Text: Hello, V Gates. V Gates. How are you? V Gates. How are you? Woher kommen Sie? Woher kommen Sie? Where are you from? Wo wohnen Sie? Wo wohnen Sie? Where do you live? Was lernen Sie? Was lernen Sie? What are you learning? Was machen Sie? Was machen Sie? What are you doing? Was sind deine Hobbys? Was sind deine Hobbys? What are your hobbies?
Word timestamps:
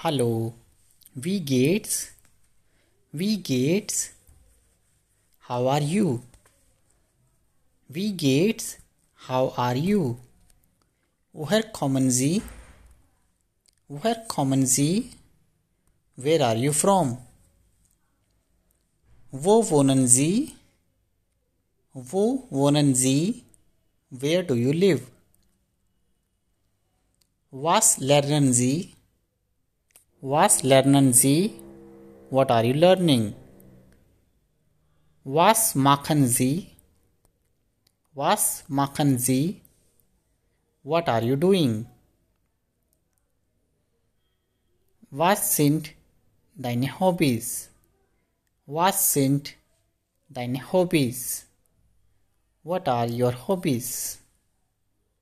Hello, 0.00 0.52
V 1.14 1.40
Gates. 1.40 2.10
V 3.14 3.38
Gates. 3.38 4.12
How 5.48 5.68
are 5.68 5.80
you? 5.80 6.20
V 7.88 8.12
Gates. 8.12 8.76
How 9.26 9.54
are 9.56 9.74
you? 9.74 10.18
Woher 11.32 11.62
kommen 11.72 12.10
Sie? 12.10 12.42
Woher 13.88 14.16
kommen 14.28 14.66
Sie? 14.66 15.12
Where 16.16 16.44
are 16.44 16.56
you 16.56 16.74
from? 16.74 17.16
Wo 19.30 19.62
wohnen 19.70 20.06
Sie? 20.06 20.56
Wo 21.94 22.46
wohnen 22.50 22.94
Sie? 22.94 23.44
Where 24.10 24.42
do 24.42 24.56
you 24.56 24.72
live? 24.72 25.06
Was 27.50 27.96
lernen 27.96 28.52
Sie? 28.52 28.95
Was 30.22 30.62
lernen 30.62 31.12
Sie? 31.12 31.60
What 32.30 32.50
are 32.50 32.64
you 32.64 32.72
learning? 32.72 33.34
Was 35.24 35.74
machen 35.74 36.26
Sie? 36.26 36.70
Was 38.14 38.64
machen 38.66 39.18
Sie? 39.18 39.60
What 40.82 41.08
are 41.08 41.22
you 41.22 41.36
doing? 41.36 41.86
Was 45.10 45.54
sind 45.54 45.92
deine 46.54 46.98
Hobbys? 46.98 47.68
Was 48.64 49.12
sind 49.12 49.54
deine 50.30 50.72
Hobbys? 50.72 51.46
What 52.62 52.88
are 52.88 53.06
your 53.06 53.32
hobbies? 53.32 54.18